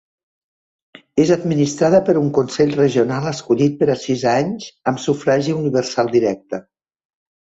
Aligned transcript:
És 1.23 1.31
administrada 1.35 1.99
per 2.07 2.13
un 2.21 2.31
consell 2.37 2.71
regional 2.79 3.29
escollit 3.33 3.77
per 3.83 3.89
a 3.95 3.97
sis 4.05 4.23
anys 4.33 4.69
amb 4.93 5.01
sufragi 5.05 5.55
universal 5.59 6.13
directe. 6.19 6.61